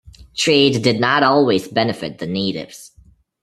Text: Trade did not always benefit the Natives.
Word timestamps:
Trade 0.35 0.81
did 0.81 0.99
not 0.99 1.21
always 1.21 1.67
benefit 1.67 2.17
the 2.17 2.25
Natives. 2.25 2.93